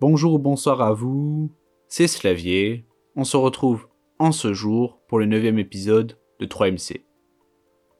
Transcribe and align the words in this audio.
Bonjour 0.00 0.34
ou 0.34 0.38
bonsoir 0.40 0.80
à 0.82 0.92
vous, 0.92 1.52
c'est 1.86 2.08
Slavier. 2.08 2.84
On 3.14 3.22
se 3.22 3.36
retrouve 3.36 3.86
en 4.18 4.32
ce 4.32 4.52
jour 4.52 4.98
pour 5.06 5.20
le 5.20 5.24
neuvième 5.24 5.60
épisode 5.60 6.18
de 6.40 6.46
3MC. 6.46 7.04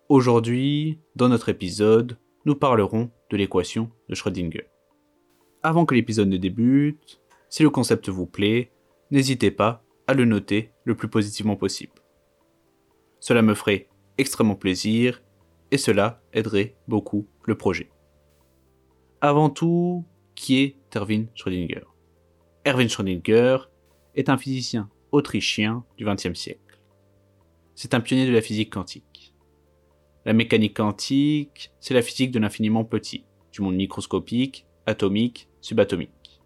Aujourd'hui, 0.09 0.99
dans 1.15 1.29
notre 1.29 1.51
épisode, 1.51 2.19
nous 2.47 2.57
parlerons 2.57 3.11
de 3.31 3.37
l'équation 3.37 3.91
de 4.09 4.17
Schrödinger. 4.17 4.67
Avant 5.63 5.87
que 5.87 5.95
l'épisode 5.95 6.29
ne 6.29 6.37
débute, 6.37 7.21
si 7.49 7.63
le 7.63 7.71
concept 7.71 8.09
vous 8.09 8.27
plaît, 8.27 8.73
n'hésitez 9.13 9.53
pas 9.53 9.85
à 10.09 10.15
le 10.15 10.25
noter 10.25 10.73
le 10.83 10.97
plus 10.97 11.09
positivement 11.09 11.57
possible. 11.57 11.93
Cela 13.21 13.41
me 13.41 13.55
ferait 13.55 13.87
extrêmement 14.19 14.57
plaisir 14.57 15.23
et 15.71 15.79
cela 15.79 16.21
aiderait 16.33 16.75
beaucoup 16.89 17.29
le 17.45 17.57
projet. 17.57 17.89
Avant 19.21 19.49
tout, 19.49 20.05
qui 20.35 20.61
est 20.61 20.77
Erwin 20.97 21.27
Schrödinger 21.35 21.83
Erwin 22.67 22.89
Schrödinger 22.89 23.59
est 24.15 24.29
un 24.29 24.39
physicien 24.39 24.91
autrichien 25.13 25.85
du 25.97 26.05
XXe 26.05 26.35
siècle. 26.35 26.81
C'est 27.75 27.95
un 27.95 28.01
pionnier 28.01 28.27
de 28.27 28.33
la 28.33 28.41
physique 28.41 28.73
quantique. 28.73 29.35
La 30.25 30.33
mécanique 30.33 30.77
quantique, 30.77 31.73
c'est 31.81 31.95
la 31.95 32.03
physique 32.03 32.31
de 32.31 32.39
l'infiniment 32.39 32.85
petit, 32.85 33.25
du 33.53 33.63
monde 33.63 33.77
microscopique, 33.77 34.67
atomique, 34.87 35.49
subatomique. 35.61 36.41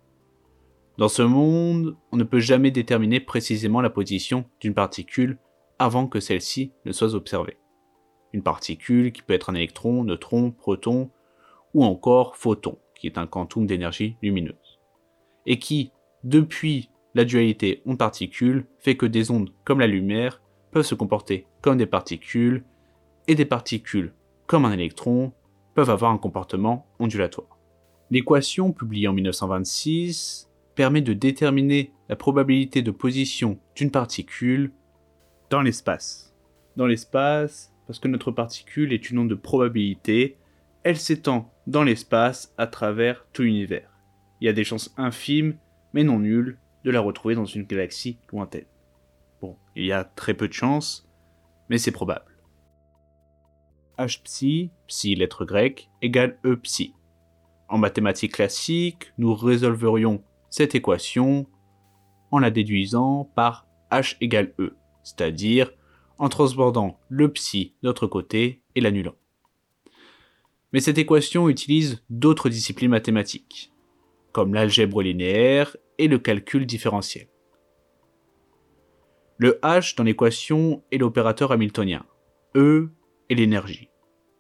Dans 0.97 1.09
ce 1.09 1.23
monde, 1.23 1.97
on 2.11 2.17
ne 2.17 2.25
peut 2.25 2.41
jamais 2.41 2.71
déterminer 2.71 3.21
précisément 3.21 3.81
la 3.81 3.91
position 3.91 4.47
d'une 4.61 4.75
particule 4.75 5.39
avant 5.79 6.09
que 6.09 6.21
celle-ci 6.21 6.73
ne 6.85 6.93
soit 6.93 7.15
observée. 7.15 7.59
Une 8.33 8.43
particule 8.43 9.13
qui 9.13 9.23
peut 9.23 9.35
être 9.35 9.51
un 9.51 9.55
électron, 9.55 10.05
neutron, 10.05 10.51
proton, 10.51 11.11
ou 11.75 11.85
encore 11.85 12.37
photon, 12.37 12.79
qui 12.99 13.07
est 13.07 13.19
un 13.19 13.27
quantum 13.27 13.67
d'énergie 13.67 14.17
lumineuse. 14.23 14.79
Et 15.47 15.59
qui, 15.59 15.93
depuis 16.25 16.91
la 17.15 17.25
dualité 17.25 17.83
onde-particule, 17.87 18.67
fait 18.79 18.97
que 18.97 19.07
des 19.07 19.31
ondes 19.31 19.51
comme 19.65 19.81
la 19.81 19.87
lumière 19.87 20.43
peuvent 20.71 20.85
se 20.85 20.95
comporter 20.95 21.47
comme 21.63 21.79
des 21.79 21.87
particules, 21.87 22.65
et 23.27 23.35
des 23.35 23.45
particules 23.45 24.13
comme 24.47 24.65
un 24.65 24.73
électron 24.73 25.33
peuvent 25.75 25.91
avoir 25.91 26.11
un 26.11 26.19
comportement 26.19 26.87
ondulatoire. 26.99 27.59
L'équation 28.11 28.73
publiée 28.73 29.07
en 29.07 29.13
1926 29.13 30.51
permet 30.75 31.03
de 31.03 31.13
déterminer 31.13 31.93
la 32.09 32.17
probabilité 32.17 32.81
de 32.81 32.91
position 32.91 33.59
d'une 33.77 33.91
particule 33.91 34.73
dans 35.51 35.61
l'espace. 35.61 36.35
Dans 36.77 36.87
l'espace, 36.87 37.71
parce 37.87 37.99
que 37.99 38.09
notre 38.09 38.31
particule 38.31 38.93
est 38.95 39.11
une 39.11 39.19
onde 39.19 39.29
de 39.29 39.35
probabilité, 39.35 40.38
elle 40.89 40.97
s'étend 40.97 41.53
dans 41.67 41.83
l'espace 41.83 42.55
à 42.57 42.67
travers 42.67 43.27
tout 43.35 43.43
l'univers. 43.43 43.91
Il 44.41 44.47
y 44.47 44.49
a 44.49 44.55
des 44.55 44.65
chances 44.65 44.95
infimes, 44.97 45.59
mais 45.93 46.03
non 46.03 46.19
nulles, 46.19 46.57
de 46.83 46.91
la 46.91 47.03
retrouver 47.03 47.35
dans 47.35 47.45
une 47.45 47.67
galaxie 47.67 48.17
lointaine. 48.33 48.65
Bon, 49.43 49.59
il 49.77 49.85
y 49.85 49.93
a 49.93 50.05
très 50.05 50.33
peu 50.33 50.49
de 50.49 50.55
chances, 50.55 51.07
mais 51.69 51.77
c'est 51.77 51.93
probable. 51.93 52.39
H 53.99 54.23
psi, 54.23 55.15
lettre 55.15 55.45
grecque, 55.45 55.91
égale 56.01 56.39
E 56.47 56.57
psi. 56.57 56.95
En 57.69 57.77
mathématiques 57.77 58.37
classiques, 58.37 59.13
nous 59.19 59.35
résolverions 59.35 60.23
cette 60.49 60.75
équation 60.75 61.47
en 62.31 62.39
la 62.39 62.51
déduisant 62.51 63.31
par 63.35 63.67
H 63.91 64.17
égale 64.23 64.55
E, 64.59 64.75
c'est-à-dire 65.03 65.71
en 66.17 66.31
transbordant 66.31 66.99
le 67.11 67.31
psi 67.31 67.75
de 67.83 67.89
l'autre 67.89 68.07
côté 68.07 68.63
et 68.75 68.81
l'annulant. 68.81 69.17
Mais 70.73 70.81
cette 70.81 70.99
équation 70.99 71.49
utilise 71.49 72.03
d'autres 72.11 72.49
disciplines 72.49 72.91
mathématiques, 72.91 73.73
comme 74.33 74.55
l'algèbre 74.55 75.03
linéaire 75.03 75.77
et 75.99 76.09
le 76.09 76.19
calcul 76.19 76.67
différentiel. 76.67 77.29
Le 79.39 79.59
h 79.63 79.97
dans 79.97 80.05
l'équation 80.05 80.83
est 80.91 80.99
l'opérateur 80.99 81.53
hamiltonien, 81.53 82.05
E 82.57 82.91
est 83.31 83.35
l'énergie, 83.35 83.89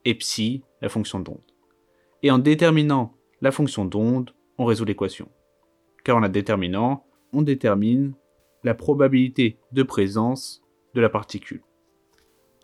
et 0.04 0.14
psi 0.14 0.62
la 0.82 0.88
fonction 0.88 1.20
d'onde. 1.20 1.52
Et 2.22 2.30
en 2.30 2.38
déterminant 2.38 3.14
la 3.40 3.52
fonction 3.52 3.84
d'onde, 3.84 4.34
on 4.58 4.64
résout 4.64 4.84
l'équation. 4.84 5.28
Car 6.04 6.16
en 6.16 6.20
la 6.20 6.28
déterminant, 6.28 7.06
on 7.32 7.42
détermine 7.42 8.14
la 8.64 8.74
probabilité 8.74 9.58
de 9.70 9.82
présence 9.84 10.62
de 10.94 11.00
la 11.00 11.08
particule. 11.08 11.62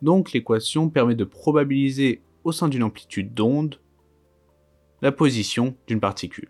Donc 0.02 0.32
l'équation 0.32 0.90
permet 0.90 1.14
de 1.14 1.24
probabiliser 1.24 2.23
au 2.44 2.52
sein 2.52 2.68
d'une 2.68 2.82
amplitude 2.82 3.34
d'onde 3.34 3.80
la 5.02 5.12
position 5.12 5.76
d'une 5.86 6.00
particule. 6.00 6.48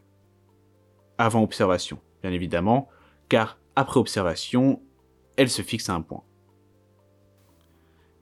Avant 1.18 1.42
observation, 1.42 1.98
bien 2.22 2.32
évidemment, 2.32 2.88
car 3.28 3.58
après 3.76 3.98
observation, 3.98 4.82
elle 5.36 5.50
se 5.50 5.62
fixe 5.62 5.88
à 5.88 5.94
un 5.94 6.02
point. 6.02 6.22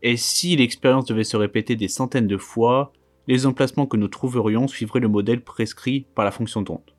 Et 0.02 0.16
si 0.16 0.56
l'expérience 0.56 1.06
devait 1.06 1.24
se 1.24 1.36
répéter 1.36 1.76
des 1.76 1.88
centaines 1.88 2.26
de 2.26 2.36
fois, 2.36 2.92
les 3.28 3.46
emplacements 3.46 3.86
que 3.86 3.96
nous 3.96 4.08
trouverions 4.08 4.68
suivraient 4.68 5.00
le 5.00 5.08
modèle 5.08 5.42
prescrit 5.42 6.06
par 6.14 6.24
la 6.24 6.30
fonction 6.30 6.62
d'onde. 6.62 6.94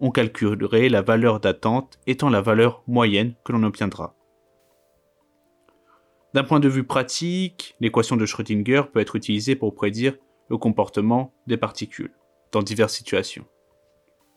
On 0.00 0.10
calculerait 0.10 0.88
la 0.88 1.02
valeur 1.02 1.40
d'attente 1.40 1.98
étant 2.06 2.28
la 2.28 2.40
valeur 2.40 2.82
moyenne 2.86 3.34
que 3.44 3.52
l'on 3.52 3.62
obtiendra. 3.62 4.15
D'un 6.36 6.44
point 6.44 6.60
de 6.60 6.68
vue 6.68 6.84
pratique, 6.84 7.76
l'équation 7.80 8.14
de 8.14 8.26
Schrödinger 8.26 8.82
peut 8.92 9.00
être 9.00 9.16
utilisée 9.16 9.56
pour 9.56 9.74
prédire 9.74 10.18
le 10.50 10.58
comportement 10.58 11.32
des 11.46 11.56
particules 11.56 12.12
dans 12.52 12.60
diverses 12.60 12.92
situations. 12.92 13.46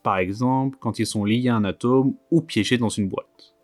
Par 0.02 0.16
exemple, 0.16 0.78
quand 0.80 0.98
ils 0.98 1.06
sont 1.06 1.26
liés 1.26 1.50
à 1.50 1.56
un 1.56 1.64
atome 1.64 2.14
ou 2.30 2.40
piégés 2.40 2.78
dans 2.78 2.88
une 2.88 3.10
boîte. 3.10 3.54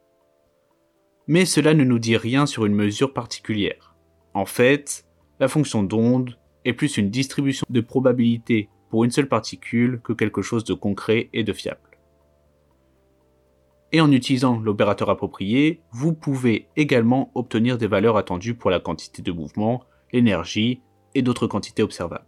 Mais 1.27 1.47
cela 1.47 1.73
ne 1.73 1.83
nous 1.83 1.99
dit 1.99 2.19
rien 2.19 2.45
sur 2.45 2.67
une 2.67 2.75
mesure 2.75 3.15
particulière. 3.15 3.97
En 4.35 4.45
fait, 4.45 5.07
la 5.41 5.49
fonction 5.49 5.83
d'onde 5.83 6.39
est 6.67 6.75
plus 6.75 6.99
une 6.99 7.09
distribution 7.09 7.67
de 7.71 7.81
probabilité 7.81 8.69
pour 8.91 9.05
une 9.05 9.13
seule 9.13 9.31
particule 9.31 10.03
que 10.05 10.13
quelque 10.13 10.43
chose 10.43 10.65
de 10.65 10.75
concret 10.75 11.31
et 11.33 11.43
de 11.43 11.55
fiable 11.55 11.86
et 13.97 14.01
en 14.03 14.13
utilisant 14.13 14.61
l'opérateur 14.61 15.09
approprié, 15.09 15.81
vous 15.91 16.13
pouvez 16.13 16.69
également 16.77 17.31
obtenir 17.35 17.79
des 17.79 17.87
valeurs 17.87 18.19
attendues 18.19 18.55
pour 18.55 18.71
la 18.71 18.79
quantité 18.79 19.23
de 19.23 19.33
mouvement, 19.33 19.85
l'énergie 20.13 20.83
et 21.15 21.23
d'autres 21.23 21.47
quantités 21.47 21.83
observables. 21.83 22.27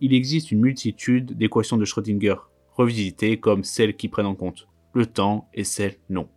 Il 0.00 0.14
existe 0.14 0.52
une 0.52 0.60
multitude 0.60 1.36
d'équations 1.36 1.78
de 1.78 1.84
Schrödinger 1.84 2.36
revisitées 2.76 3.40
comme 3.40 3.64
celles 3.64 3.96
qui 3.96 4.06
prennent 4.06 4.26
en 4.26 4.36
compte 4.36 4.68
le 4.92 5.06
temps 5.06 5.48
et 5.52 5.64
celles 5.64 5.96
non. 6.10 6.28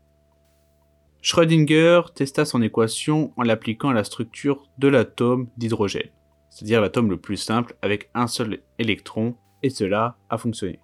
Schrödinger 1.22 2.02
testa 2.16 2.44
son 2.44 2.64
équation 2.64 3.34
en 3.38 3.44
l'appliquant 3.44 3.90
à 3.90 3.94
la 3.94 4.04
structure 4.04 4.72
de 4.80 4.88
l'atome 4.88 5.50
d'hydrogène, 5.58 6.10
c'est-à-dire 6.50 6.82
l'atome 6.82 7.12
le 7.12 7.18
plus 7.18 7.38
simple 7.38 7.76
avec 7.84 8.10
un 8.16 8.26
seul 8.26 8.64
électron, 8.80 9.36
et 9.62 9.70
cela 9.70 10.18
a 10.32 10.40
fonctionné. 10.40 10.80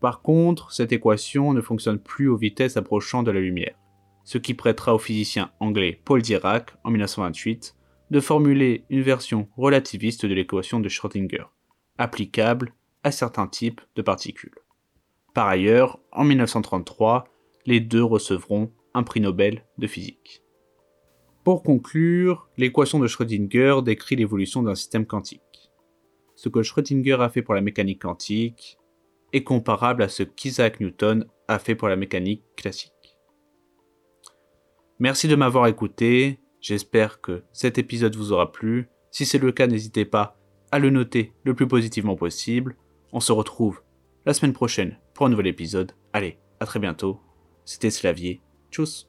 Par 0.00 0.22
contre, 0.22 0.72
cette 0.72 0.92
équation 0.92 1.52
ne 1.52 1.60
fonctionne 1.60 1.98
plus 1.98 2.28
aux 2.28 2.36
vitesses 2.36 2.76
approchant 2.76 3.22
de 3.22 3.30
la 3.30 3.40
lumière, 3.40 3.76
ce 4.24 4.38
qui 4.38 4.54
prêtera 4.54 4.94
au 4.94 4.98
physicien 4.98 5.50
anglais 5.60 6.00
Paul 6.04 6.22
Dirac, 6.22 6.74
en 6.84 6.90
1928, 6.90 7.74
de 8.10 8.20
formuler 8.20 8.84
une 8.90 9.02
version 9.02 9.48
relativiste 9.56 10.26
de 10.26 10.34
l'équation 10.34 10.80
de 10.80 10.88
Schrödinger, 10.88 11.44
applicable 11.98 12.74
à 13.02 13.10
certains 13.10 13.46
types 13.46 13.80
de 13.96 14.02
particules. 14.02 14.54
Par 15.34 15.48
ailleurs, 15.48 15.98
en 16.12 16.24
1933, 16.24 17.24
les 17.66 17.80
deux 17.80 18.04
recevront 18.04 18.72
un 18.94 19.02
prix 19.02 19.20
Nobel 19.20 19.64
de 19.78 19.86
physique. 19.86 20.42
Pour 21.44 21.62
conclure, 21.62 22.48
l'équation 22.56 22.98
de 22.98 23.06
Schrödinger 23.06 23.80
décrit 23.84 24.16
l'évolution 24.16 24.62
d'un 24.62 24.74
système 24.74 25.06
quantique. 25.06 25.70
Ce 26.34 26.48
que 26.48 26.62
Schrödinger 26.62 27.18
a 27.20 27.28
fait 27.28 27.42
pour 27.42 27.54
la 27.54 27.60
mécanique 27.60 28.02
quantique, 28.02 28.78
est 29.32 29.44
comparable 29.44 30.02
à 30.02 30.08
ce 30.08 30.22
qu'Isaac 30.22 30.80
Newton 30.80 31.26
a 31.48 31.58
fait 31.58 31.74
pour 31.74 31.88
la 31.88 31.96
mécanique 31.96 32.44
classique. 32.56 32.92
Merci 34.98 35.28
de 35.28 35.36
m'avoir 35.36 35.66
écouté, 35.66 36.40
j'espère 36.60 37.20
que 37.20 37.44
cet 37.52 37.78
épisode 37.78 38.16
vous 38.16 38.32
aura 38.32 38.52
plu. 38.52 38.88
Si 39.10 39.26
c'est 39.26 39.38
le 39.38 39.52
cas, 39.52 39.66
n'hésitez 39.66 40.04
pas 40.04 40.38
à 40.70 40.78
le 40.78 40.90
noter 40.90 41.32
le 41.44 41.54
plus 41.54 41.68
positivement 41.68 42.16
possible. 42.16 42.76
On 43.12 43.20
se 43.20 43.32
retrouve 43.32 43.82
la 44.24 44.34
semaine 44.34 44.52
prochaine 44.52 44.98
pour 45.14 45.26
un 45.26 45.28
nouvel 45.28 45.46
épisode. 45.46 45.92
Allez, 46.12 46.38
à 46.60 46.66
très 46.66 46.80
bientôt. 46.80 47.20
C'était 47.64 47.90
Slavier. 47.90 48.40
Tchuss 48.70 49.08